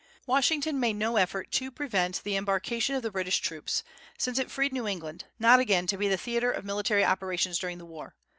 Washington 0.25 0.79
made 0.79 0.95
no 0.95 1.17
effort 1.17 1.51
to 1.51 1.69
prevent 1.69 2.23
the 2.23 2.35
embarkation 2.35 2.95
of 2.95 3.03
the 3.03 3.11
British 3.11 3.37
troops, 3.37 3.83
since 4.17 4.39
it 4.39 4.49
freed 4.49 4.73
New 4.73 4.87
England, 4.87 5.25
not 5.37 5.59
again 5.59 5.85
to 5.85 5.95
be 5.95 6.07
the 6.07 6.17
theatre 6.17 6.49
of 6.51 6.65
military 6.65 7.05
operations 7.05 7.59
during 7.59 7.77
the 7.77 7.85
war. 7.85 8.15